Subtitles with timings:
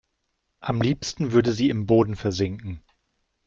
[0.61, 2.81] Am liebsten würde sie im Boden versinken.